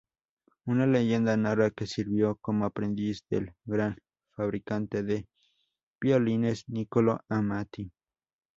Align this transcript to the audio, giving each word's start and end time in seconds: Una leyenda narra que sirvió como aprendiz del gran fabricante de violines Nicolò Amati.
Una 0.65 0.87
leyenda 0.87 1.37
narra 1.37 1.69
que 1.69 1.85
sirvió 1.85 2.35
como 2.37 2.65
aprendiz 2.65 3.23
del 3.29 3.53
gran 3.65 3.99
fabricante 4.35 5.03
de 5.03 5.27
violines 5.99 6.63
Nicolò 6.69 7.19
Amati. 7.29 7.91